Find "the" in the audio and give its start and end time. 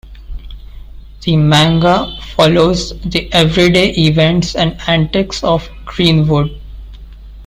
1.23-1.37, 3.01-3.31